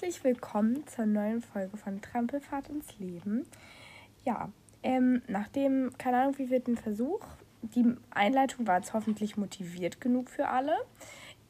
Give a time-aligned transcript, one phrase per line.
[0.00, 3.44] herzlich willkommen zur neuen Folge von Trampelfahrt ins Leben.
[4.24, 4.48] Ja,
[4.82, 7.20] ähm, nach dem, keine Ahnung, wie ein Versuch,
[7.60, 10.72] die Einleitung war jetzt hoffentlich motiviert genug für alle.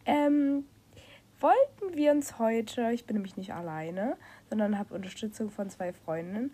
[0.05, 0.65] Ähm,
[1.39, 4.17] wollten wir uns heute, ich bin nämlich nicht alleine,
[4.49, 6.53] sondern habe Unterstützung von zwei Freundinnen,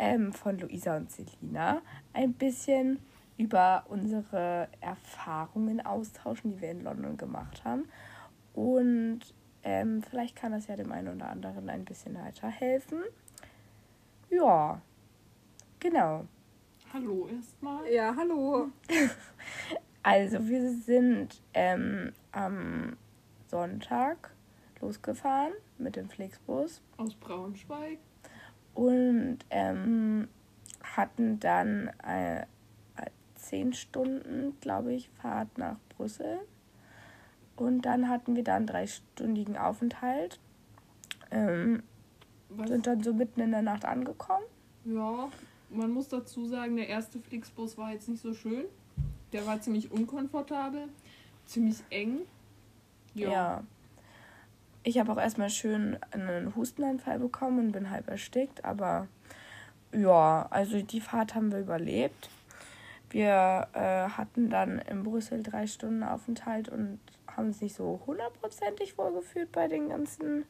[0.00, 1.82] ähm, von Luisa und Selina,
[2.14, 2.98] ein bisschen
[3.36, 7.84] über unsere Erfahrungen austauschen, die wir in London gemacht haben.
[8.54, 9.20] Und
[9.62, 13.02] ähm, vielleicht kann das ja dem einen oder anderen ein bisschen weiterhelfen.
[14.30, 14.80] Ja,
[15.80, 16.26] genau.
[16.92, 17.90] Hallo erstmal.
[17.92, 18.68] Ja, hallo.
[20.04, 22.96] Also wir sind ähm, am
[23.48, 24.30] Sonntag
[24.80, 27.98] losgefahren mit dem Flixbus Aus Braunschweig.
[28.74, 30.28] und ähm,
[30.82, 32.46] hatten dann äh,
[33.34, 36.40] zehn Stunden, glaube ich, Fahrt nach Brüssel.
[37.60, 40.38] Und dann hatten wir dann einen dreistündigen Aufenthalt.
[41.30, 41.82] Ähm,
[42.66, 44.44] sind dann so mitten in der Nacht angekommen.
[44.84, 45.28] Ja,
[45.70, 48.64] man muss dazu sagen, der erste Flixbus war jetzt nicht so schön.
[49.32, 50.88] Der war ziemlich unkomfortabel,
[51.44, 52.20] ziemlich eng.
[53.14, 53.62] Ja.
[54.84, 59.08] Ich habe auch erstmal schön einen Hustenanfall bekommen und bin halb erstickt, aber
[59.92, 62.30] ja, also die Fahrt haben wir überlebt.
[63.10, 67.00] Wir äh, hatten dann in Brüssel drei Stunden Aufenthalt und
[67.38, 70.44] haben uns nicht so hundertprozentig wohlgefühlt bei den ganzen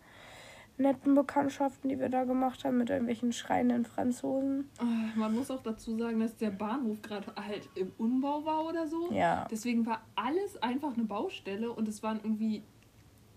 [0.79, 4.69] netten Bekanntschaften, die wir da gemacht haben mit irgendwelchen schreienden Franzosen.
[4.79, 4.85] Ah,
[5.17, 9.13] Man muss auch dazu sagen, dass der Bahnhof gerade halt im Unbau war oder so.
[9.13, 12.63] Ja, Deswegen war alles einfach eine Baustelle und es waren irgendwie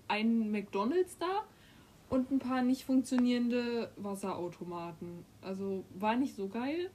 [0.08, 1.44] ein McDonalds da
[2.10, 5.26] und ein paar nicht funktionierende Wasserautomaten.
[5.42, 6.90] Also war nicht so geil.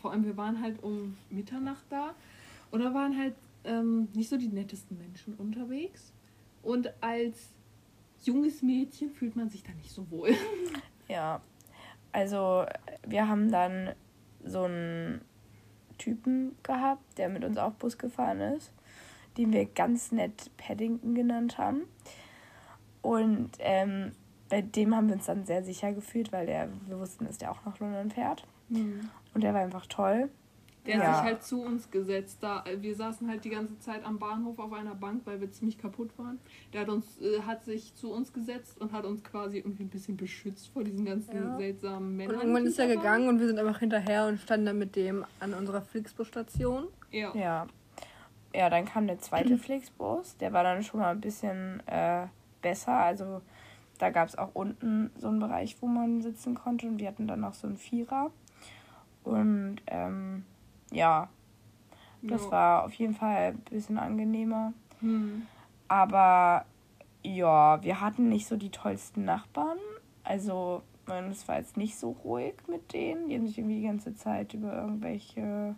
[0.00, 2.14] Vor allem, wir waren halt um Mitternacht da
[2.70, 3.34] und da waren halt
[3.66, 6.12] ähm, nicht so die nettesten Menschen unterwegs.
[6.62, 7.52] Und als
[8.22, 10.30] junges Mädchen fühlt man sich da nicht so wohl.
[11.08, 11.40] Ja,
[12.10, 12.66] also
[13.06, 13.94] wir haben dann
[14.44, 15.20] so einen
[15.98, 18.72] Typen gehabt, der mit uns auch Bus gefahren ist,
[19.36, 21.82] den wir ganz nett Paddington genannt haben.
[23.02, 24.10] Und ähm,
[24.48, 27.52] bei dem haben wir uns dann sehr sicher gefühlt, weil der, wir wussten, dass der
[27.52, 28.44] auch nach London fährt.
[29.32, 30.28] Und der war einfach toll.
[30.86, 31.06] Der Ja.
[31.06, 32.38] hat sich halt zu uns gesetzt.
[32.42, 35.78] Da, wir saßen halt die ganze Zeit am Bahnhof auf einer Bank, weil wir ziemlich
[35.78, 36.38] kaputt waren.
[36.72, 39.88] Der hat, uns, äh, hat sich zu uns gesetzt und hat uns quasi irgendwie ein
[39.88, 41.56] bisschen beschützt vor diesen ganzen Ja.
[41.56, 42.40] seltsamen Und Männern.
[42.40, 45.24] irgendwann die ist er gegangen und wir sind einfach hinterher und standen dann mit dem
[45.40, 46.84] an unserer Flixbus-Station.
[47.10, 47.34] Ja.
[47.34, 47.66] Ja.
[48.54, 50.36] Ja, dann kam der zweite Flixbus.
[50.38, 52.26] Der war dann schon mal ein bisschen äh,
[52.62, 52.92] besser.
[52.94, 53.42] Also
[53.98, 56.86] da gab es auch unten so einen Bereich, wo man sitzen konnte.
[56.86, 58.30] Und wir hatten dann noch so einen Vierer.
[59.24, 60.44] Und ähm,
[60.92, 61.28] ja,
[62.22, 62.50] das Ja.
[62.50, 64.72] war auf jeden Fall ein bisschen angenehmer.
[65.00, 65.46] Hm.
[65.88, 66.64] Aber
[67.22, 69.78] ja, wir hatten nicht so die tollsten Nachbarn.
[70.24, 70.82] Also,
[71.30, 73.28] es war jetzt nicht so ruhig mit denen.
[73.28, 75.76] Die haben sich irgendwie die ganze Zeit über irgendwelche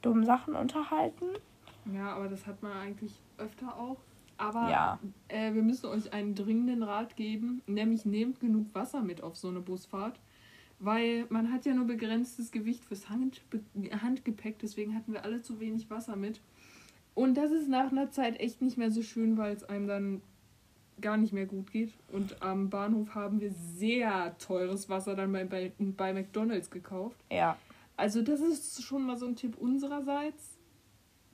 [0.00, 1.26] dummen Sachen unterhalten.
[1.92, 3.96] ja, aber das hat man eigentlich öfter auch.
[4.38, 4.98] Aber Ja.
[5.28, 9.48] äh, wir müssen euch einen dringenden Rat geben, nämlich nehmt genug Wasser mit auf so
[9.48, 10.18] eine Busfahrt.
[10.84, 13.60] Weil man hat ja nur begrenztes Gewicht fürs Handbe
[14.02, 16.40] Handgepäck, deswegen hatten wir alle zu wenig Wasser mit.
[17.14, 20.22] Und das ist nach einer Zeit echt nicht mehr so schön, weil es einem dann
[21.00, 21.92] gar nicht mehr gut geht.
[22.10, 27.16] Und am Bahnhof haben wir sehr teures Wasser dann bei, bei, bei McDonalds gekauft.
[27.30, 27.56] Ja,
[27.96, 30.58] Also das ist schon mal so ein Tipp unsererseits.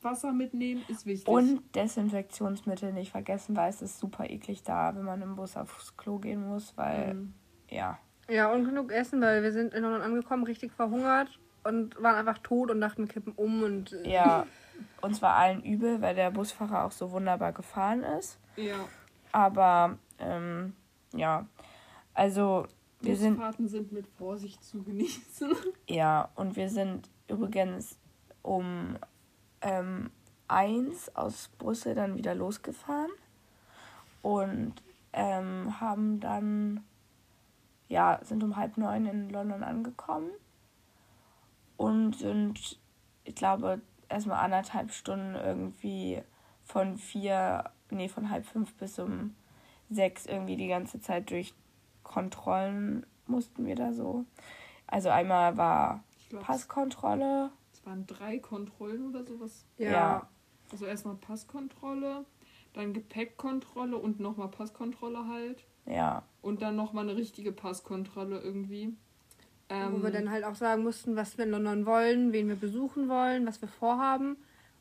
[0.03, 1.27] Wasser mitnehmen ist wichtig.
[1.27, 5.97] und Desinfektionsmittel nicht vergessen, weil es ist super eklig da, wenn man im Bus aufs
[5.97, 7.35] Klo gehen muss, weil, Mhm.
[7.71, 7.99] ja.
[8.29, 12.39] Ja, und genug Essen, weil wir sind in London angekommen, richtig verhungert und waren einfach
[12.39, 14.47] tot und dachten, wir kippen um und äh, Ja,
[15.01, 18.39] uns war allen übel, weil der Busfahrer auch so wunderbar gefahren ist.
[18.57, 18.77] ja,
[19.33, 20.75] Aber, ähm,
[21.15, 21.47] ja,
[22.15, 22.67] also
[23.01, 25.55] wir sind Busfahrten sind mit Vorsicht zu genießen.
[25.89, 27.97] Ja, und wir sind übrigens
[28.43, 28.99] um
[29.63, 30.11] ähm,
[30.49, 33.11] eins aus Brüssel dann wieder losgefahren
[34.23, 34.75] und
[35.13, 36.85] ähm, haben dann,
[37.89, 40.31] ja, sind um halb neun in London angekommen
[41.77, 42.79] und sind,
[43.25, 46.23] ich glaube, erstmal anderthalb Stunden irgendwie
[46.65, 49.35] von vier, nee, von halb fünf bis um
[49.91, 51.55] sechs irgendwie die ganze Zeit durch
[52.03, 54.25] Kontrollen mussten wir da so.
[54.87, 57.51] Also einmal war Ich glaube, Passkontrolle.
[57.73, 59.65] es waren drei Kontrollen oder sowas.
[59.79, 59.91] ja.
[59.91, 60.29] Ja.
[60.71, 62.27] Also erstmal Passkontrolle,
[62.75, 65.65] dann Gepäckkontrolle und nochmal Passkontrolle halt.
[65.89, 68.95] Ja, Und dann nochmal eine richtige Passkontrolle irgendwie.
[69.69, 72.57] Wo Ähm, wir dann halt auch sagen mussten, was wir in London wollen, wen wir
[72.57, 74.37] besuchen wollen, was wir vorhaben.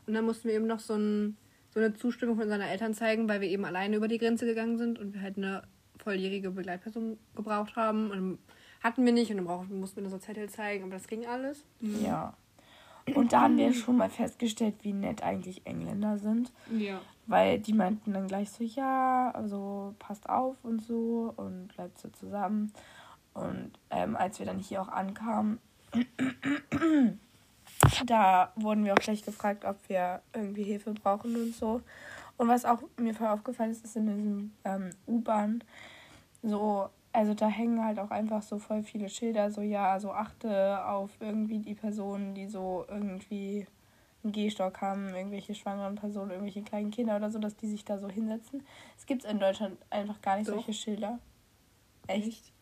[0.06, 1.36] Und dann mussten wir eben noch so, ein,
[1.74, 4.78] so eine Zustimmung von seinen Eltern zeigen, weil wir eben alleine über die Grenze gegangen
[4.78, 5.64] sind und wir halt eine
[5.98, 8.12] volljährige Begleitperson gebraucht haben.
[8.12, 8.40] Und
[8.82, 11.64] hatten wir nicht und dann brauchten, mussten wir unser Zettel zeigen, aber das ging alles.
[11.82, 12.34] Ja.
[13.16, 16.52] Und da haben wir schon mal festgestellt, wie nett eigentlich Engländer sind.
[16.72, 17.00] Ja.
[17.26, 22.10] Weil die meinten dann gleich so, ja, also passt auf und so und bleibt so
[22.10, 22.72] zusammen.
[23.34, 25.60] Und ähm, als wir dann hier auch ankamen,
[28.06, 31.82] da wurden wir auch gleich gefragt, ob wir irgendwie Hilfe brauchen und so.
[32.38, 35.64] Und was auch mir voll aufgefallen ist, ist in diesem ähm, U-Bahn
[36.44, 40.86] so, also da hängen halt auch einfach so voll viele Schilder, so ja, so achte
[40.86, 43.66] auf irgendwie die Personen, die so irgendwie
[44.24, 47.98] einen Gehstock haben, irgendwelche schwangeren Personen, irgendwelche kleinen Kinder oder so, dass die sich da
[47.98, 48.64] so hinsetzen.
[48.96, 50.54] Es gibt in Deutschland einfach gar nicht Doch.
[50.54, 51.18] solche Schilder.
[52.06, 52.54] Echt?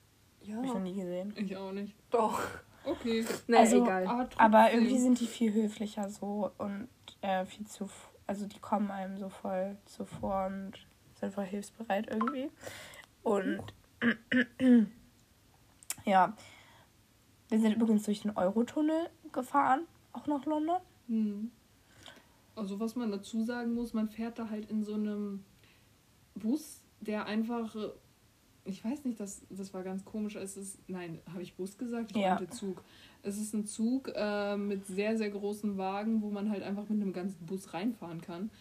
[0.42, 0.56] Ja.
[0.56, 1.34] Hab ich noch nie gesehen.
[1.36, 1.94] Ich auch nicht.
[2.10, 2.40] Doch.
[2.86, 3.26] Okay.
[3.48, 4.08] Nee, Also, egal.
[4.08, 6.88] Aber, Aber irgendwie sind die viel höflicher so und
[7.20, 7.90] äh, viel zu,
[8.26, 10.74] also die kommen einem so voll zuvor und
[11.16, 12.50] sind voll hilfsbereit irgendwie.
[13.22, 13.62] Und
[16.06, 16.36] ja,
[17.50, 19.82] wir sind übrigens durch den Eurotunnel gefahren,
[20.14, 20.78] auch nach London.
[21.08, 21.52] Hm.
[22.56, 25.44] Also was man dazu sagen muss, man fährt da halt in so einem
[26.36, 27.76] Bus, der einfach,
[28.64, 30.36] ich weiß nicht, das, das war ganz komisch.
[30.36, 32.12] Es ist, nein, habe ich Bus gesagt?
[32.12, 32.40] Ich Ja.
[32.50, 32.84] Zug.
[33.24, 37.02] Es ist ein Zug äh, mit sehr, sehr großen Wagen, wo man halt einfach mit
[37.02, 38.52] einem ganzen Bus reinfahren kann.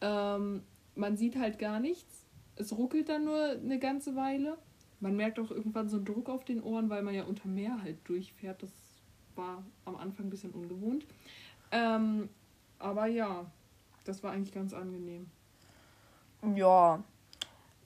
[0.00, 0.62] Ähm,
[0.94, 2.25] man sieht halt gar nichts.
[2.56, 4.56] Es ruckelt dann nur eine ganze Weile.
[5.00, 7.82] Man merkt auch irgendwann so einen Druck auf den Ohren, weil man ja unter Meer
[7.82, 8.62] halt durchfährt.
[8.62, 8.70] Das
[9.34, 11.06] war am Anfang ein bisschen ungewohnt.
[11.70, 12.28] Ähm,
[12.78, 13.46] aber ja,
[14.04, 15.26] das war eigentlich ganz angenehm.
[16.54, 17.02] Ja,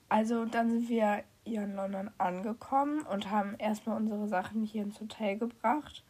[0.09, 5.01] also dann sind wir hier in London angekommen und haben erstmal unsere Sachen hier ins
[5.01, 6.05] Hotel gebracht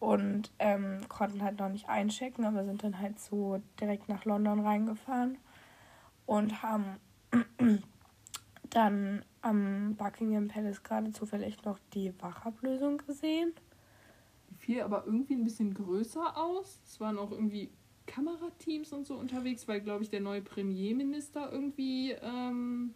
[0.00, 4.60] und ähm, konnten halt noch nicht einchecken, aber sind dann halt so direkt nach London
[4.60, 5.38] reingefahren
[6.26, 6.96] und haben
[8.70, 13.52] dann am Buckingham Palace gerade zufällig noch die Wachablösung gesehen.
[14.50, 16.80] Die fiel aber irgendwie ein bisschen größer aus.
[16.84, 17.70] Es waren auch irgendwie
[18.06, 22.94] Kamerateams und so unterwegs, weil, glaube ich, der neue Premierminister irgendwie ähm,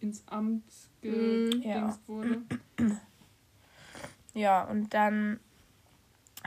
[0.00, 0.64] ins Amt
[1.02, 1.74] Mm, ja.
[1.74, 2.42] gedingst wurde.
[4.34, 5.40] Ja, und dann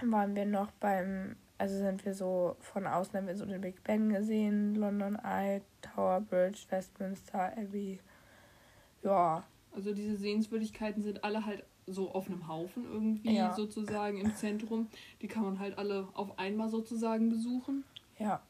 [0.02, 3.84] waren wir noch beim, also sind wir so von außen haben wir so den Big
[3.84, 5.62] Ben gesehen, London Eye,
[5.94, 8.00] Tower Bridge, Westminster Abbey.
[9.04, 9.44] Ja,
[9.76, 13.54] Also diese Sehenswürdigkeiten sind alle halt so auf einem Haufen irgendwie Ja.
[13.54, 14.88] sozusagen im Zentrum.
[15.22, 17.84] Die kann man halt alle auf einmal sozusagen besuchen.
[18.18, 18.42] ja,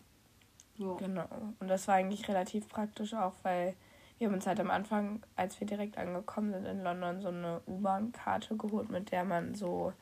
[0.78, 0.96] Ja.
[0.98, 1.28] genau.
[1.60, 3.76] Und das war eigentlich relativ praktisch auch, weil
[4.20, 7.62] wir haben uns halt am Anfang, als wir direkt angekommen sind in London, so eine
[7.66, 9.94] U-Bahn-Karte geholt, mit der man so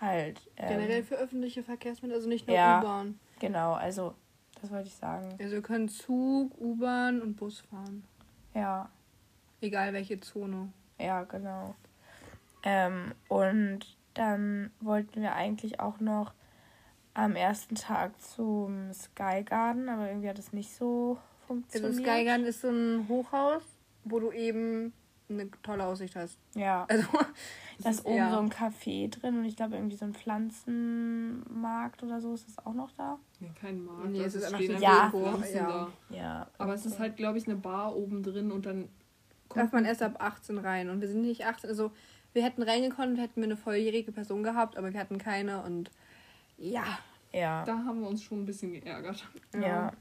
[0.00, 0.40] halt.
[0.56, 2.78] Ähm, Generell für öffentliche Verkehrsmittel, also nicht nur Ja.
[2.80, 3.18] U-Bahn.
[3.40, 4.14] Genau, also,
[4.62, 5.28] das wollte ich sagen.
[5.40, 8.04] Also wir können Zug, U-Bahn und Bus fahren.
[8.54, 8.88] Ja.
[9.60, 10.72] Egal welche Zone.
[10.98, 11.74] Ja, genau.
[12.62, 13.80] Ähm, und
[14.14, 16.32] dann wollten wir eigentlich auch noch
[17.14, 21.90] am ersten Tag zum Sky Garden, aber irgendwie hat es nicht so funktioniert.
[21.92, 23.62] Also Sky Garden ist so ein Hochhaus,
[24.04, 24.92] wo du eben
[25.40, 26.38] eine tolle Aussicht hast.
[26.54, 27.06] Ja, Also
[27.78, 28.30] da ist oben ja.
[28.30, 32.64] so ein Café drin und ich glaube irgendwie so ein Pflanzenmarkt oder so ist das
[32.66, 33.18] auch noch da.
[33.40, 34.10] Ja, kein Markt.
[34.10, 35.10] Nee, es also ist einfach so Ja.
[35.10, 35.66] Pflanzen Ja.
[36.10, 36.16] da.
[36.16, 36.46] Ja.
[36.58, 38.88] Aber es ist halt, glaube ich, eine Bar oben drin und dann
[39.54, 40.88] darf man erst ab 18 rein.
[40.90, 41.68] Und wir sind nicht 18.
[41.70, 41.92] Also
[42.32, 45.90] wir hätten reingekonnt, hätten wir eine volljährige Person gehabt, aber wir hatten keine und
[46.56, 46.84] ja.
[47.32, 47.64] Ja.
[47.64, 49.26] Da haben wir uns schon ein bisschen geärgert.
[49.54, 49.92] Ja.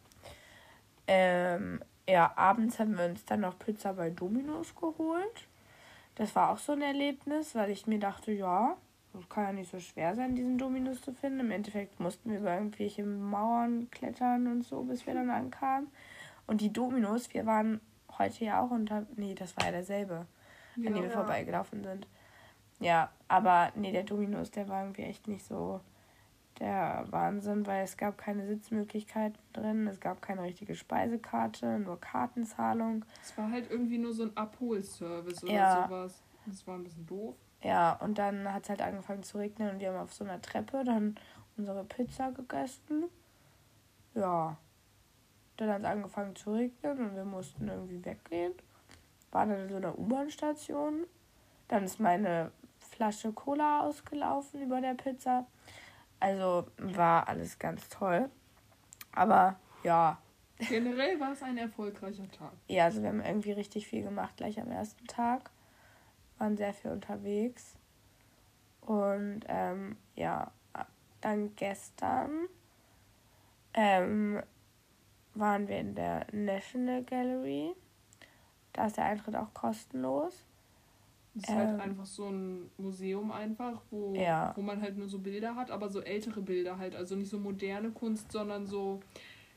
[1.08, 5.48] Ähm, ja, abends haben wir uns dann noch Pizza bei Domino's geholt.
[6.16, 8.76] Das war auch so ein Erlebnis, weil ich mir dachte, ja,
[9.14, 11.40] das kann ja nicht so schwer sein, diesen Dominus zu finden.
[11.42, 15.90] Im Endeffekt mussten wir über irgendwelche Mauern klettern und so, bis wir dann ankamen.
[16.48, 17.80] Und die Dominos, wir waren
[18.18, 19.06] heute ja auch unter.
[19.16, 20.26] Nee, das war ja derselbe,
[20.76, 21.10] an dem wir Ja.
[21.10, 22.08] vorbeigelaufen sind.
[22.80, 25.82] Ja, aber nee, der Dominus, der war irgendwie echt nicht so
[26.62, 33.04] der Wahnsinn, weil es gab keine Sitzmöglichkeiten drin, es gab keine richtige Speisekarte, nur Kartenzahlung.
[33.22, 35.86] Es war halt irgendwie nur so ein Abholservice oder Ja.
[35.88, 36.22] sowas.
[36.46, 37.36] Das war ein bisschen doof.
[37.64, 40.42] Ja, und dann hat es halt angefangen zu regnen und wir haben auf so einer
[40.42, 41.16] Treppe dann
[41.58, 43.06] unsere Pizza gegessen.
[44.14, 44.58] Ja.
[45.58, 48.54] Dann hat es angefangen zu regnen und wir mussten irgendwie weggehen.
[49.32, 51.06] Waren dann in so einer U-Bahn-Station.
[51.68, 55.46] Dann ist meine Flasche Cola ausgelaufen über der Pizza.
[56.22, 58.30] Also war alles ganz toll.
[59.12, 60.18] Aber ja,
[60.70, 62.54] Generell war es ein erfolgreicher Tag.
[62.68, 65.50] Ja, also wir haben irgendwie richtig viel gemacht gleich am ersten Tag.
[66.38, 67.76] Waren sehr viel unterwegs.
[68.82, 70.52] Und ähm, ja,
[71.20, 72.48] dann gestern
[73.74, 74.42] ähm,
[75.34, 77.74] waren wir in der National Gallery.
[78.74, 80.46] Da ist der Eintritt auch kostenlos.
[81.36, 81.80] Es ist halt Ähm.
[81.82, 84.52] einfach so ein Museum einfach, wo, Ja.
[84.56, 86.96] wo man halt nur so Bilder hat, aber so ältere Bilder halt.
[86.96, 89.00] Also nicht so moderne Kunst, sondern so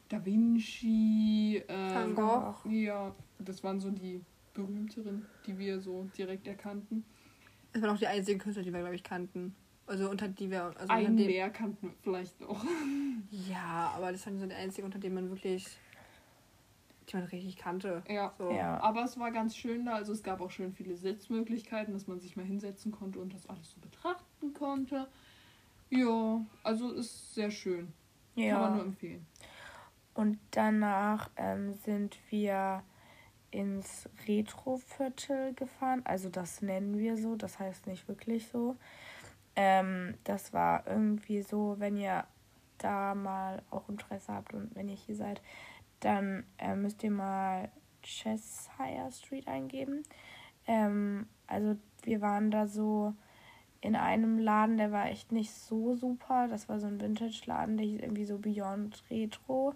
[0.08, 1.62] Da Vinci.
[1.66, 2.54] Van Ähm, Gogh.
[2.70, 4.20] Ja, das waren so die
[4.52, 7.04] berühmteren, die wir so direkt erkannten.
[7.72, 9.54] Das waren auch die einzigen Künstler, die wir, glaube ich, kannten.
[9.86, 10.72] Also unter die wir.
[10.78, 12.64] Also dem, mehr kannten wir vielleicht noch.
[13.30, 15.66] Ja, aber das waren so die einzigen, unter denen man wirklich.
[17.08, 18.02] Die man richtig kannte.
[18.08, 18.32] Ja.
[18.38, 18.50] So.
[18.50, 18.80] Ja.
[18.80, 19.94] Aber es war ganz schön da.
[19.94, 23.48] Also es gab auch schön viele Sitzmöglichkeiten, dass man sich mal hinsetzen konnte und das
[23.48, 25.06] alles so betrachten konnte.
[25.90, 27.92] Ja, also es ist sehr schön.
[28.36, 28.86] Kann man nur Ja.
[28.86, 29.26] empfehlen.
[30.14, 32.82] Und danach ähm, sind wir
[33.50, 36.02] ins Retro-Viertel gefahren.
[36.04, 38.76] Also das nennen wir so, das heißt nicht wirklich so.
[39.56, 42.24] Ähm, das war irgendwie so, wenn ihr
[42.78, 45.40] da mal auch Interesse habt und wenn ihr hier seid,
[46.04, 47.70] dann äh, müsst ihr mal
[48.02, 50.02] Cheshire Street eingeben.
[50.66, 53.14] Ähm, also wir waren da so
[53.80, 56.48] in einem Laden, der war echt nicht so super.
[56.48, 59.74] Das war so ein Vintage-Laden, der hieß irgendwie so Beyond Retro.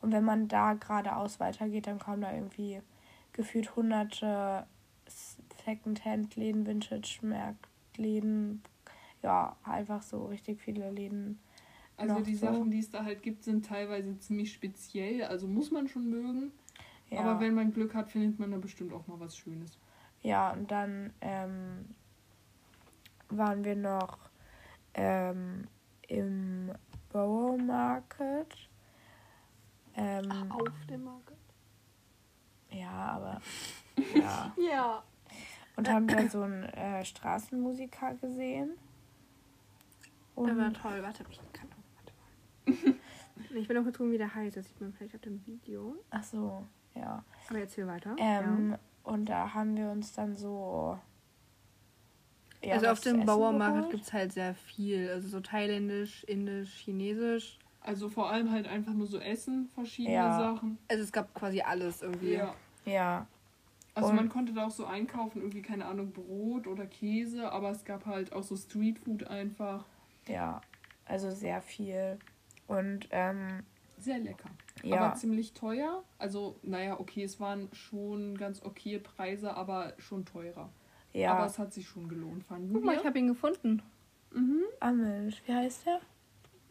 [0.00, 2.80] Und wenn man da geradeaus weitergeht, dann kommen da irgendwie
[3.32, 4.66] gefühlt hunderte
[5.64, 8.62] Second-Hand-Läden, Vintage-Marktläden.
[9.22, 11.38] Ja, einfach so richtig viele Läden.
[12.02, 12.46] Also noch die so.
[12.46, 15.22] Sachen, die es da halt gibt, sind teilweise ziemlich speziell.
[15.24, 16.52] Also muss man schon mögen.
[17.10, 19.78] Ja, Aber wenn man Glück hat, findet man da bestimmt auch mal was Schönes.
[20.22, 21.94] ja und dann ähm,
[23.28, 24.18] waren wir noch
[24.94, 25.66] ähm,
[26.08, 26.70] im
[27.12, 28.68] Borough Market.
[29.94, 31.32] Ähm, Auf dem Markt.
[32.70, 33.40] ja, aber
[34.14, 34.52] ja.
[34.56, 35.02] Ja.
[35.76, 38.72] Und haben da so einen äh, Straßenmusiker gesehen.
[40.36, 41.02] Der war Und toll.
[41.02, 41.68] Warte, ich kann noch.
[41.68, 41.71] Warte mal.
[42.66, 44.56] Ich will noch kurz gucken, wie der heißt.
[44.56, 45.96] Das sieht man vielleicht auf dem Video.
[46.10, 46.64] ach so,
[46.94, 47.24] ja.
[47.48, 48.14] Aber jetzt hier weiter.
[48.18, 50.98] Ähm, Und da haben wir uns dann so.
[52.62, 55.08] ja, also auf dem Bauermarkt gibt es halt sehr viel.
[55.10, 57.58] Also so thailändisch, indisch, chinesisch.
[57.80, 60.38] Also vor allem halt einfach nur so Essen, verschiedene Ja.
[60.38, 60.78] Sachen.
[60.88, 62.34] Also es gab quasi alles irgendwie.
[62.34, 62.54] Ja.
[62.84, 63.26] Ja,
[63.94, 67.70] Also Und- man konnte da auch so einkaufen, irgendwie, keine Ahnung, Brot oder Käse, aber
[67.70, 69.84] es gab halt auch so Streetfood einfach.
[70.26, 70.60] ja.
[71.04, 72.18] Also sehr viel.
[72.78, 73.64] Und ähm,
[73.98, 74.50] Sehr lecker.
[74.82, 76.02] ja, Aber ziemlich teuer.
[76.18, 80.70] Also, naja, okay, es waren schon ganz okay Preise, aber schon teurer.
[81.14, 81.44] Aber ja.
[81.44, 83.82] es hat sich schon gelohnt, fanden Guck mal, ich habe ihn gefunden.
[84.32, 84.62] Mhm.
[84.80, 86.00] Ah Mensch, wie heißt der?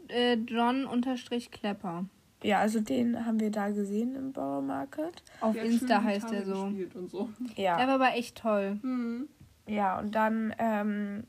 [0.07, 2.05] Äh, John unterstrich Klepper.
[2.43, 5.21] Ja, also den haben wir da gesehen im Bauer Market.
[5.41, 6.71] Auf Der hat Insta heißt er so.
[7.07, 7.29] so.
[7.55, 7.77] Ja.
[7.77, 8.79] Der war aber echt toll.
[8.81, 9.29] Mhm.
[9.67, 11.25] Ja, und dann ähm,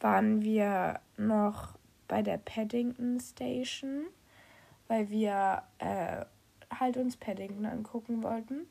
[0.00, 1.74] waren wir noch
[2.08, 4.06] bei der Paddington Station,
[4.88, 6.24] weil wir äh,
[6.78, 8.66] halt uns Paddington angucken wollten.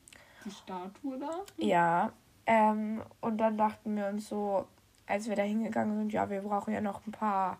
[0.45, 1.43] Die Statue da.
[1.57, 2.11] Ja,
[2.45, 4.67] ähm, und dann dachten wir uns so,
[5.05, 7.59] als wir da hingegangen sind, ja, wir brauchen ja noch ein paar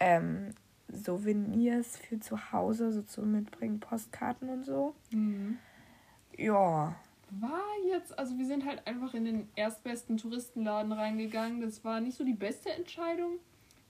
[0.00, 0.50] ähm,
[0.88, 4.94] Souvenirs für zu Hause, so zum Mitbringen, Postkarten und so.
[5.10, 5.58] Mhm.
[6.36, 6.94] Ja,
[7.30, 11.60] War jetzt, also wir sind halt einfach in den erstbesten Touristenladen reingegangen.
[11.60, 13.38] Das war nicht so die beste Entscheidung,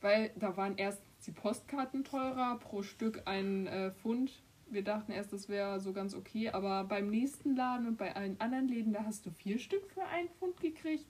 [0.05, 4.43] weil da waren erst die Postkarten teurer, pro Stück ein äh, Pfund.
[4.67, 8.39] Wir dachten erst, das wäre so ganz okay, aber beim nächsten Laden und bei allen
[8.41, 11.07] anderen Läden, da hast du vier Stück für ein Pfund gekriegt.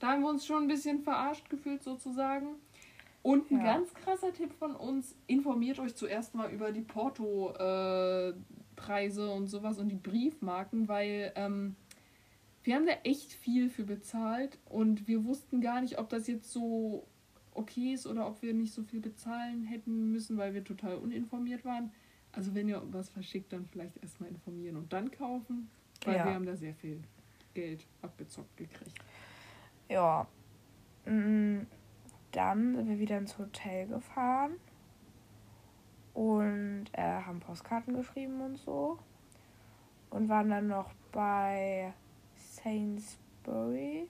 [0.00, 2.56] Da haben wir uns schon ein bisschen verarscht gefühlt sozusagen.
[3.22, 3.74] Und ein Ja.
[3.74, 9.88] ganz krasser Tipp von uns, informiert euch zuerst mal über die Porto-Preise und sowas und
[9.88, 11.76] die Briefmarken, weil ähm,
[12.64, 16.50] wir haben da echt viel für bezahlt und wir wussten gar nicht, ob das jetzt
[16.50, 17.06] so
[17.60, 21.64] okay ist oder ob wir nicht so viel bezahlen hätten müssen, weil wir total uninformiert
[21.64, 21.92] waren.
[22.32, 25.68] Also wenn ihr was verschickt, dann vielleicht erstmal informieren und dann kaufen,
[26.04, 26.24] weil Ja.
[26.26, 27.00] wir haben da sehr viel
[27.54, 28.94] Geld abgezockt gekriegt.
[29.88, 30.26] ja.
[31.06, 31.60] Mm,
[32.32, 34.52] Dann sind wir wieder ins Hotel gefahren
[36.14, 38.98] und äh, haben Postkarten geschrieben und so.
[40.10, 41.92] Und waren dann noch bei
[42.36, 44.08] Sainsbury.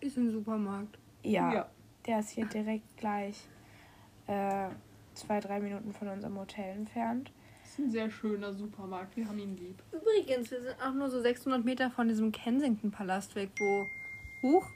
[0.00, 0.98] Ist ein Supermarkt.
[1.22, 1.70] Ja,
[2.06, 3.46] der ist hier direkt gleich
[4.26, 4.68] äh,
[5.14, 7.32] zwei, drei Minuten von unserem Hotel entfernt.
[7.62, 9.82] Das ist ein sehr schöner Supermarkt, wir haben ihn lieb.
[9.92, 13.86] Übrigens, wir sind auch nur so 600 Meter von diesem Kensington-Palast weg, wo.
[14.42, 14.66] Huch!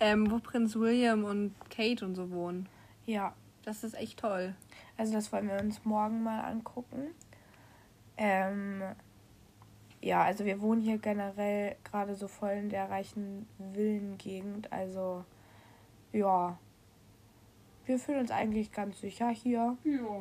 [0.00, 2.68] Ähm, wo Prinz William und Kate und so wohnen.
[3.04, 4.54] Ja, Das ist echt toll.
[4.96, 7.08] also das wollen wir uns morgen mal angucken.
[8.16, 8.82] Ähm,
[10.00, 14.72] ja, also wir wohnen hier generell gerade so voll in der reichen Villengegend.
[14.72, 15.24] Also
[16.12, 16.58] ja,
[17.86, 19.76] wir fühlen uns eigentlich ganz sicher hier.
[19.84, 20.18] Ja,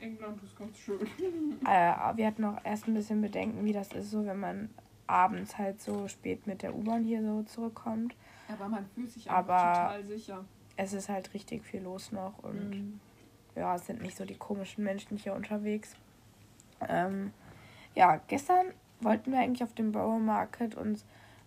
[0.00, 1.00] England ist ganz schön.
[1.66, 4.70] Äh, wir hatten auch erst ein bisschen Bedenken, wie das ist, so wenn man
[5.06, 8.14] abends halt so spät mit der U-Bahn hier so zurückkommt.
[8.48, 10.44] Aber man fühlt sich Aber total sicher.
[10.76, 13.00] es ist halt richtig viel los noch und Mhm.
[13.56, 15.94] ja, es sind nicht so die komischen Menschen hier unterwegs.
[16.88, 17.32] Ähm,
[17.94, 18.66] ja, gestern
[19.00, 21.04] wollten wir eigentlich auf dem Borough Market uns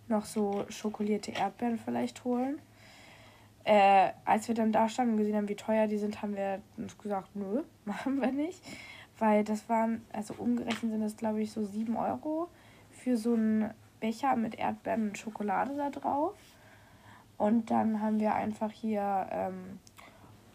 [0.07, 2.59] noch so schokolierte Erdbeeren vielleicht holen.
[3.65, 6.61] Äh, als wir dann da standen und gesehen haben, wie teuer die sind, haben wir
[6.77, 8.61] uns gesagt, nö, machen wir nicht.
[9.19, 12.49] Weil das waren, also umgerechnet sind das, glaube ich, so 7 Euro
[12.91, 16.35] für so einen Becher mit Erdbeeren und Schokolade da drauf.
[17.37, 19.79] Und dann haben wir einfach hier ähm,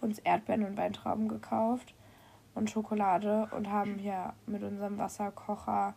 [0.00, 1.94] uns Erdbeeren und Weintrauben gekauft
[2.54, 5.94] und Schokolade und haben hier mit unserem Wasserkocher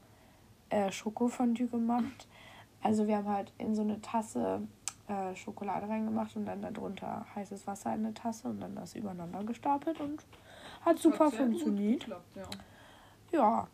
[0.70, 2.28] äh, Schokofondue gemacht.
[2.82, 4.62] Also wir haben halt in so eine Tasse
[5.08, 9.44] äh, Schokolade reingemacht und dann darunter heißes Wasser in eine Tasse und dann das übereinander
[9.44, 10.26] gestapelt und
[10.86, 12.02] hat super Hat funktioniert.
[12.02, 12.50] geklappt, ja.
[13.32, 13.68] Ja,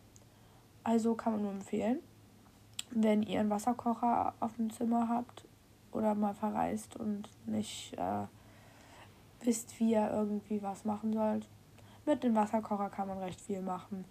[0.83, 1.99] also kann man nur empfehlen,
[2.91, 5.45] wenn ihr einen Wasserkocher auf dem Zimmer habt
[5.91, 8.25] oder mal verreist und nicht äh,
[9.41, 11.49] wisst, wie ihr irgendwie was machen sollt.
[12.05, 14.05] Mit dem Wasserkocher kann man recht viel machen.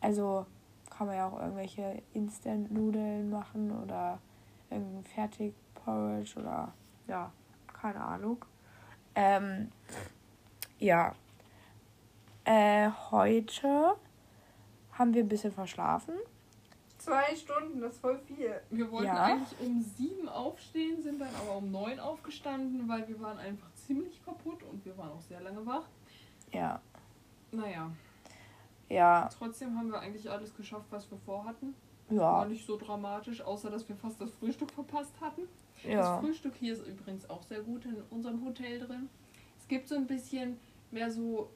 [0.00, 0.46] Also
[0.90, 4.18] kann man ja auch irgendwelche Instant-Nudeln machen oder
[4.70, 5.04] irgendein
[5.84, 6.72] Fertig-Porridge oder
[7.08, 7.30] ja,
[7.80, 8.44] keine Ahnung.
[9.14, 9.70] Ähm,
[10.78, 11.14] ja.
[12.44, 13.94] Äh, heute
[14.92, 16.14] haben wir ein bisschen verschlafen.
[16.98, 18.60] Zwei Stunden, das ist voll viel.
[18.70, 19.24] Wir wollten Ja.
[19.24, 24.24] eigentlich um sieben aufstehen, sind dann aber um neun aufgestanden, weil wir waren einfach ziemlich
[24.24, 25.84] kaputt und wir waren auch sehr lange wach.
[26.52, 26.80] Ja.
[27.50, 27.90] Naja,
[28.88, 31.74] Ja, trotzdem haben wir eigentlich alles geschafft, was wir vorhatten.
[32.08, 35.42] War ja, nicht so dramatisch, außer dass wir fast das Frühstück verpasst hatten.
[35.84, 36.16] Ja.
[36.16, 39.08] Das Frühstück hier ist übrigens auch sehr gut in unserem Hotel drin.
[39.58, 40.58] Es gibt so ein bisschen
[40.90, 41.50] mehr so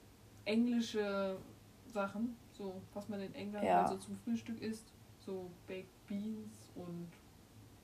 [0.45, 1.37] englische
[1.85, 3.83] Sachen, so was man in England Ja.
[3.83, 4.91] also zum Frühstück isst.
[5.19, 7.07] So Baked Beans und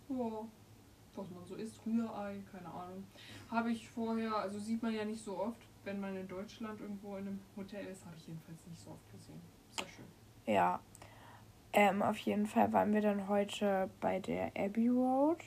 [0.10, 0.46] ja,
[1.16, 3.04] was man so isst, Rührei, keine Ahnung.
[3.52, 7.18] Habe ich vorher, also sieht man ja nicht so oft, wenn man in Deutschland irgendwo
[7.18, 9.42] in einem Hotel ist, habe ich jedenfalls nicht so oft gesehen.
[9.78, 10.54] Sehr schön.
[10.54, 10.80] Ja.
[11.74, 15.40] Ähm, auf jeden Fall waren wir dann heute bei der Abbey Road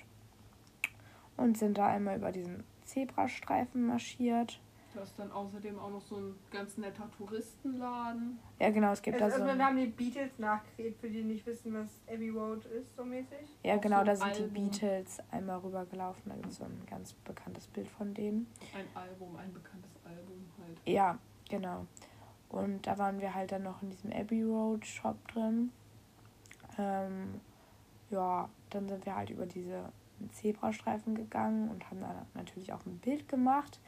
[1.47, 4.61] und sind da einmal über diesen Zebrastreifen marschiert.
[4.95, 8.39] Da ist dann außerdem auch noch so ein ganz netter Touristenladen.
[8.59, 9.45] Ja, genau, es gibt Also, da so.
[9.47, 13.05] wir Ein, haben die Beatles nachgekriegt, für die nicht wissen, was Abbey Road ist, so
[13.05, 13.39] mäßig.
[13.63, 14.55] ja, auch genau, so da sind die Album.
[14.71, 16.23] Beatles einmal rübergelaufen.
[16.27, 18.47] Da gibt es so ein ganz bekanntes Bild von denen.
[18.75, 20.81] Ein Album, ein bekanntes Album halt.
[20.87, 21.19] Ja,
[21.51, 21.87] genau.
[22.49, 25.73] Und da waren wir halt dann noch in diesem Abbey Road Shop drin.
[26.79, 27.41] Ähm,
[28.09, 29.93] ja, dann sind wir halt über diese
[30.33, 33.81] Zebrastreifen gegangen und haben da natürlich auch ein Bild gemacht.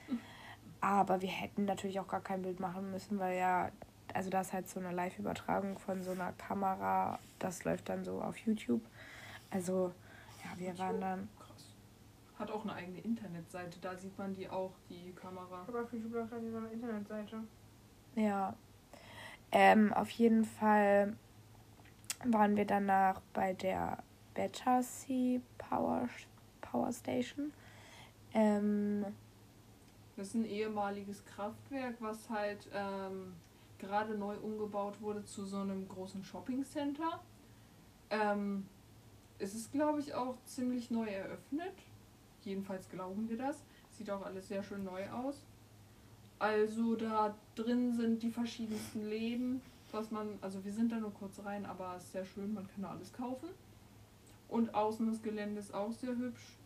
[0.81, 3.71] Aber wir hätten natürlich auch gar kein Bild machen müssen, weil ja,
[4.14, 7.19] also das ist halt so eine Live-Übertragung von so einer Kamera.
[7.38, 8.83] Das läuft dann so auf YouTube.
[9.51, 9.93] Also,
[10.45, 11.29] ja, wir waren dann.
[11.38, 11.75] Krass.
[12.38, 15.64] Hat auch eine eigene Internetseite, da sieht man die auch, die Kamera.
[15.67, 17.38] Aber auf YouTube läuft dann so eine Internetseite.
[18.14, 18.55] Ja.
[19.51, 21.17] Ähm, auf jeden Fall
[22.25, 23.99] waren wir danach bei der
[24.38, 26.09] Battersea Power,
[26.61, 27.53] Power Station.
[28.33, 29.05] Ähm,
[30.16, 33.35] Das ist ein ehemaliges Kraftwerk, was halt ähm,
[33.79, 37.20] gerade neu umgebaut wurde zu so einem großen Shoppingcenter.
[38.11, 38.68] Ähm,
[39.40, 41.74] es ist, glaube ich, auch ziemlich neu eröffnet.
[42.42, 43.64] Jedenfalls glauben wir das.
[43.90, 45.42] Sieht auch alles sehr schön neu aus.
[46.38, 51.44] Also da drin sind die verschiedensten Läden, was man, also wir sind da nur kurz
[51.44, 53.48] rein, aber es ist sehr schön, man kann da alles kaufen.
[54.49, 56.57] Und außen das Gelände ist auch sehr hübsch.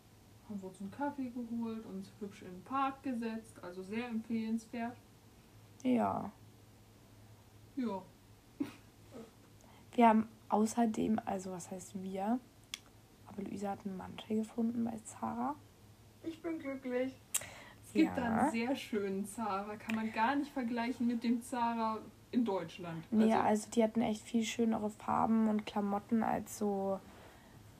[0.49, 4.95] Haben wir uns einen Kaffee geholt, uns hübsch in den Park gesetzt, also sehr empfehlenswert.
[5.83, 6.31] ja.
[7.75, 8.03] Ja,
[9.95, 12.39] Wir haben außerdem, also was heißt wir,
[13.27, 15.55] aber Luisa hat einen Mantel gefunden bei Zara.
[16.23, 17.13] Ich bin glücklich.
[17.83, 18.37] es gibt da Ja.
[18.41, 21.97] einen sehr schönen Zara, kann man gar nicht vergleichen mit dem Zara
[22.31, 23.03] in Deutschland.
[23.11, 26.99] Nee, Also, also die hatten echt viel schönere Farben und Klamotten als so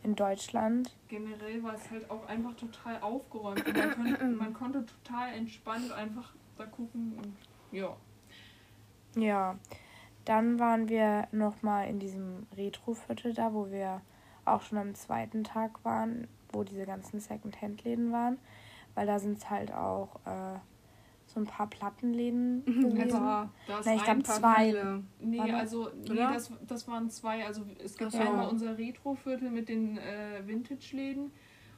[0.04, 0.92] in Deutschland.
[1.08, 3.66] generell war es halt auch einfach total aufgeräumt.
[3.66, 7.36] Und man, konnte, man konnte total entspannt einfach da gucken und
[7.72, 7.96] ja.
[9.16, 9.58] Ja,
[10.26, 14.02] dann waren wir nochmal in diesem Retro-Viertel da, wo wir
[14.46, 18.38] auch schon am zweiten Tag waren, wo diese ganzen Second-Hand-Läden waren.
[18.96, 20.60] Weil da sind halt auch äh,
[21.34, 23.00] so ein paar Plattenläden gewesen.
[23.02, 23.17] Also,
[23.67, 24.65] da ist Na, ich ein glaube paar zwei.
[24.65, 25.04] Viele.
[25.19, 25.56] Nee, Warte.
[25.56, 27.46] also nee, das, das waren zwei.
[27.46, 31.32] Also es gibt ja einmal unser Retro-Viertel mit den äh, Vintage-Läden.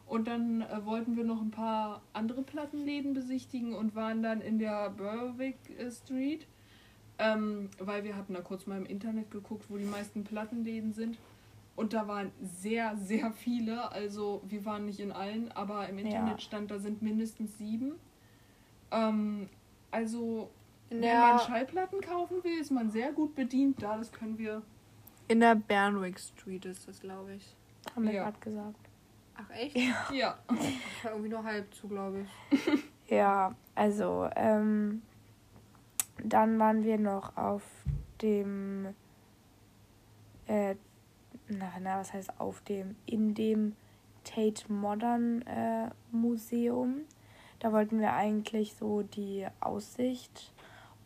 [0.08, 4.60] Und dann äh, wollten wir noch ein paar andere Plattenläden besichtigen und waren dann in
[4.60, 6.48] der Berwick äh, Street.
[7.18, 11.18] Ähm, weil wir hatten da kurz mal im Internet geguckt, wo die meisten Plattenläden sind.
[11.78, 13.92] Und da waren sehr, sehr viele.
[13.92, 16.40] Also wir waren nicht in allen, aber im Internet Ja.
[16.40, 17.94] stand, da sind mindestens sieben.
[18.92, 19.50] Ähm,
[19.92, 20.50] also
[20.90, 23.98] In wenn man Schallplatten kaufen will, ist man sehr gut bedient da.
[23.98, 24.62] Das können wir.
[25.28, 27.56] in der Bernwick Street ist das, glaube ich.
[27.96, 28.24] Haben wir Ja.
[28.26, 28.80] gerade gesagt.
[29.38, 29.76] Ach echt?
[30.14, 30.38] Ja.
[30.52, 32.22] Ich war irgendwie nur halb zu, glaube
[32.52, 32.68] ich.
[33.08, 35.04] Ja, also, ähm,
[36.24, 37.62] dann waren wir noch auf
[38.24, 38.96] dem,
[40.48, 40.74] äh,
[41.50, 43.76] na, na, was heißt auf dem, in dem
[44.24, 47.02] Tate Modern äh, Museum.
[47.66, 50.54] Da wollten wir eigentlich so die Aussicht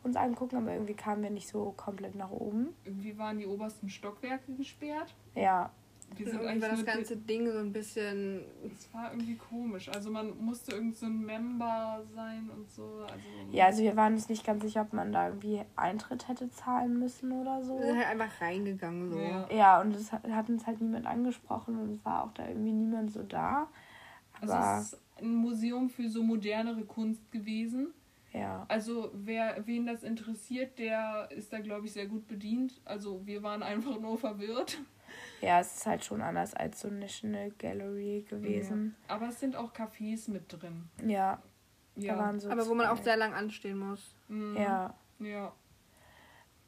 [0.04, 2.76] uns angucken, aber irgendwie kamen wir nicht so komplett nach oben.
[2.84, 5.16] Irgendwie waren die obersten Stockwerke gesperrt.
[5.36, 5.72] Ja,
[6.18, 8.42] Wir Und sind irgendwie war das ganze Ding so ein bisschen.
[8.76, 9.88] Es war irgendwie komisch.
[9.88, 13.06] Also man musste irgend so ein Member sein und so.
[13.10, 16.52] Also ja, also wir waren uns nicht ganz sicher, ob man da irgendwie Eintritt hätte
[16.52, 17.80] zahlen müssen oder so.
[17.80, 19.18] Wir sind halt einfach reingegangen so.
[19.18, 19.48] Ja.
[19.50, 22.74] Ja, und es hat, hat uns halt niemand angesprochen und es war auch da irgendwie
[22.74, 23.70] niemand so da.
[24.42, 27.94] Also Aber es ist ein Museum für so modernere Kunst gewesen.
[28.34, 32.80] ja, Also wer wen das interessiert, der ist da glaube ich sehr gut bedient.
[32.86, 34.78] Also wir waren einfach nur verwirrt.
[35.42, 38.96] ja, es ist halt schon anders als so National Gallery gewesen.
[39.08, 40.90] Aber es sind auch Cafés mit drin.
[41.06, 41.42] Ja,
[41.96, 42.14] Ja.
[42.16, 42.50] da waren so.
[42.50, 44.16] Aber wo man auch sehr lang anstehen muss.
[44.28, 44.56] Mhm.
[44.58, 45.52] Ja, Ja.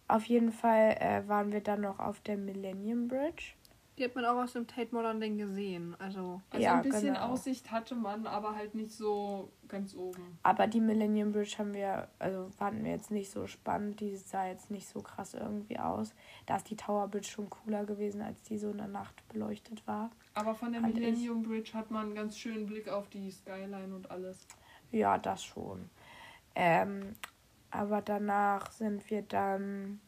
[0.07, 3.53] auf jeden Fall äh, waren wir dann noch auf der Millennium Bridge.
[3.97, 5.95] Die hat man auch aus dem Tate Modern Ding gesehen.
[5.99, 6.41] Also.
[6.49, 7.27] Also Ja, ein bisschen genau.
[7.27, 10.39] Aussicht hatte man, aber halt nicht so ganz oben.
[10.43, 13.99] Aber die Millennium Bridge haben wir, also fanden wir jetzt nicht so spannend.
[13.99, 16.13] Die sah jetzt nicht so krass irgendwie aus.
[16.45, 19.85] Da ist die Tower Bridge schon cooler gewesen, als die so in der Nacht beleuchtet
[19.85, 20.09] war.
[20.33, 20.99] Aber von der Fand ich.
[20.99, 24.47] Millennium Bridge hat man einen ganz schönen Blick auf die Skyline und alles.
[24.91, 25.89] Ja, das schon.
[26.55, 27.15] Ähm,
[27.69, 30.01] aber danach sind wir dann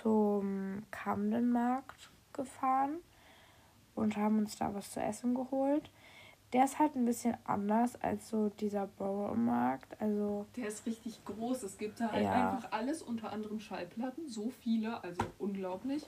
[0.00, 2.96] zum Camden-Markt gefahren
[3.94, 5.90] und haben uns da was zu essen geholt.
[6.52, 10.00] Der ist halt ein bisschen anders als so dieser Borough-Markt.
[10.00, 11.62] Also, Der ist richtig groß.
[11.62, 12.50] Es gibt da halt Ja.
[12.50, 14.28] einfach alles, unter anderem Schallplatten.
[14.28, 16.04] So viele, also unglaublich.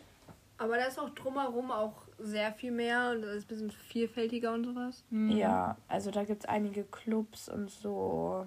[0.59, 4.53] Aber da ist auch drumherum auch sehr viel mehr und das ist ein bisschen vielfältiger
[4.53, 5.03] und sowas.
[5.11, 5.31] Mhm.
[5.33, 8.47] ja, also da gibt es einige Clubs und so.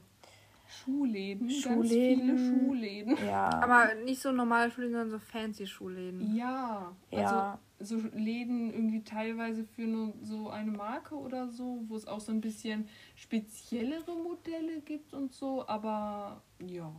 [0.70, 2.26] Schuhläden, ganz Schuhläden.
[2.26, 3.18] viele Schuhläden.
[3.26, 6.36] Ja, Aber nicht so normale Schuhläden, sondern so fancy Schuhläden.
[6.36, 11.96] Ja, ja, also so Läden irgendwie teilweise für nur so eine Marke oder so, wo
[11.96, 16.94] es auch so ein bisschen speziellere Modelle gibt und so, aber ja.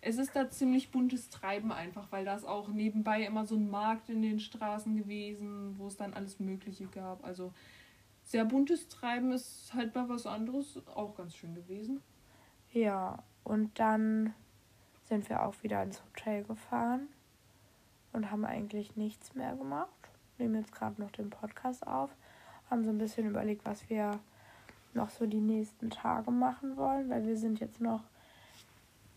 [0.00, 3.68] Es ist da ziemlich buntes Treiben einfach, weil da ist auch nebenbei immer so ein
[3.68, 7.24] Markt in den Straßen gewesen, wo es dann alles Mögliche gab.
[7.24, 7.52] Also
[8.22, 12.00] sehr buntes Treiben ist halt mal was anderes, auch ganz schön gewesen.
[12.72, 13.18] Ja.
[13.44, 14.34] Und dann
[15.04, 17.08] sind wir auch wieder ins Hotel gefahren
[18.12, 19.88] und haben eigentlich nichts mehr gemacht.
[20.36, 22.10] Nehmen jetzt gerade noch den Podcast auf,
[22.70, 24.18] haben so ein bisschen überlegt, was wir
[24.94, 28.02] noch so die nächsten Tage machen wollen, weil wir sind jetzt noch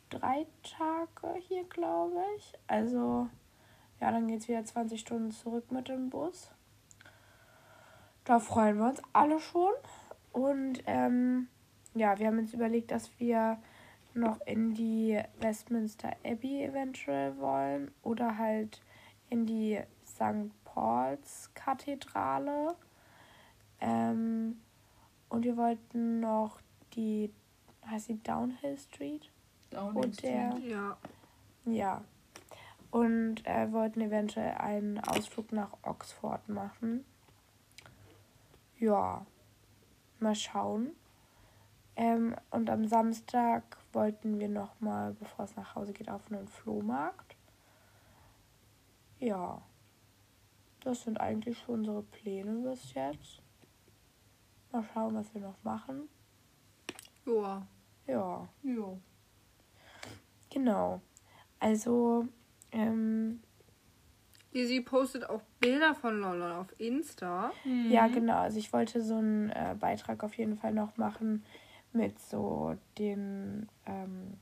[0.10, 2.54] drei Tage hier, glaube ich.
[2.68, 3.28] Also,
[4.00, 6.52] ja, dann geht es wieder 20 Stunden zurück mit dem Bus.
[8.24, 9.74] Da freuen wir uns alle schon.
[10.32, 11.48] Und ähm,
[11.94, 13.58] ja, wir haben uns überlegt, dass wir
[14.14, 18.82] noch in die Westminster Abbey eventuell wollen oder halt
[19.30, 20.52] in die St.
[20.66, 22.76] Paul's Kathedrale.
[23.80, 24.60] Ähm,
[25.30, 26.60] und wir wollten noch
[26.94, 27.32] die,
[27.88, 29.30] heißt die Downhill Street?
[29.70, 30.72] Downing Und der- Street.
[30.72, 30.98] Ja.
[31.66, 32.02] Ja.
[32.92, 37.06] Und äh, wollten eventuell einen Ausflug nach Oxford machen.
[38.78, 39.26] Ja.
[40.20, 40.92] Mal schauen.
[42.02, 47.36] Ähm, und am Samstag wollten wir nochmal, bevor es nach Hause geht, auf einen Flohmarkt.
[49.20, 49.62] Ja.
[50.80, 53.44] Das sind eigentlich schon unsere Pläne bis jetzt.
[54.72, 56.10] Mal schauen, was wir noch machen.
[57.24, 57.68] Joa.
[58.08, 58.48] Ja.
[58.64, 58.98] Ja.
[60.50, 61.02] Genau.
[61.60, 62.28] Also,
[62.72, 63.44] ähm,
[64.54, 67.52] Lizzie postet auch Bilder von London auf Insta.
[67.64, 68.40] ja, genau.
[68.40, 71.44] Also ich wollte so einen äh, Beitrag auf jeden Fall noch machen
[71.94, 74.38] mit so den ähm,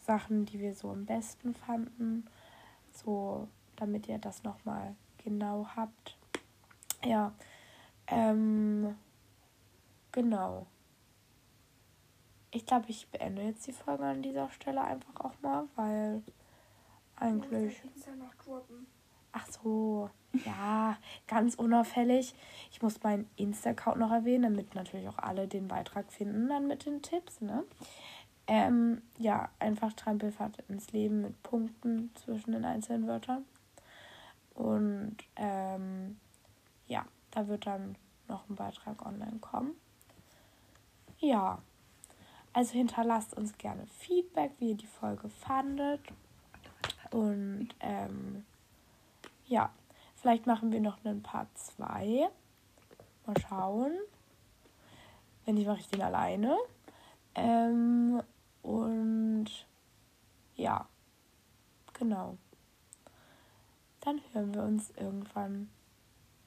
[0.00, 2.26] Sachen, die wir so am besten fanden.
[2.92, 6.16] So, damit ihr das nochmal genau habt.
[7.04, 7.32] Ja.
[8.06, 8.96] Ähm,
[10.12, 10.66] genau.
[12.50, 16.22] Ich glaube, ich beende jetzt die Folge an dieser Stelle einfach auch mal, weil
[17.16, 17.82] eigentlich.
[19.38, 20.10] Ach so,
[20.44, 20.96] ja,
[21.26, 22.34] ganz unauffällig.
[22.70, 26.86] Ich muss meinen Insta-Account noch erwähnen, damit natürlich auch alle den Beitrag finden, dann mit
[26.86, 27.64] den Tipps, ne?
[28.46, 33.44] Ähm, ja, einfach Trampelfahrt ins Leben mit Punkten zwischen den einzelnen Wörtern.
[34.54, 36.18] Und ähm,
[36.86, 37.96] ja, da wird dann
[38.26, 39.74] noch ein Beitrag online kommen.
[41.18, 41.58] Ja,
[42.54, 46.00] also hinterlasst uns gerne Feedback, wie ihr die Folge fandet.
[47.10, 48.44] Und ähm,
[49.48, 49.70] ja,
[50.16, 52.28] vielleicht machen wir noch einen Part 2.
[53.26, 53.92] Mal schauen.
[55.44, 56.56] Wenn nicht, mache ich den alleine.
[57.34, 58.22] Ähm,
[58.62, 59.46] und
[60.56, 60.86] ja,
[61.94, 62.36] genau.
[64.00, 65.70] Dann hören wir uns irgendwann,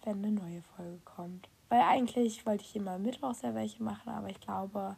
[0.04, 1.50] wenn eine neue Folge kommt.
[1.70, 4.98] Weil eigentlich wollte ich immer mittwochs ja welche machen, aber ich glaube,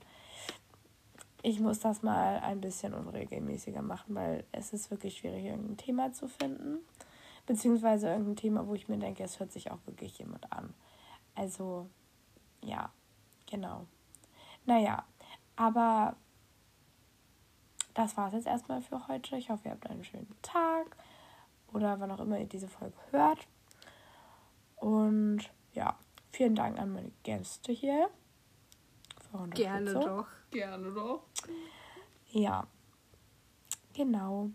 [1.44, 6.14] ich muss das mal ein bisschen unregelmäßiger machen, weil es ist wirklich schwierig, irgendein Thema
[6.14, 6.80] zu finden.
[7.46, 10.74] Beziehungsweise irgendein Thema, wo ich mir denke, es hört sich auch wirklich jemand an.
[11.36, 11.90] Also,
[12.62, 12.92] ja,
[13.50, 13.86] genau.
[14.66, 15.04] Naja,
[15.56, 16.16] aber
[17.94, 19.38] das war es jetzt erstmal für heute.
[19.38, 20.96] Ich hoffe, ihr habt einen schönen Tag
[21.74, 23.48] oder wann auch immer ihr diese Folge hört.
[24.78, 25.98] Und ja,
[26.32, 28.10] vielen Dank an meine Gäste hier.
[29.52, 30.28] Gerne doch.
[30.52, 31.24] Gerne doch.
[32.32, 32.68] Ja,
[33.94, 34.52] genau.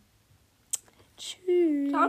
[1.19, 2.09] 去咋。